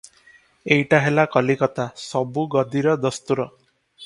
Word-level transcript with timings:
ଏଇଟା 0.75 1.01
ହେଲା 1.03 1.25
କଲିକତା 1.35 1.87
ସବୁ 2.05 2.47
ଗଦିର 2.57 2.97
ଦସ୍ତୁର। 3.05 3.49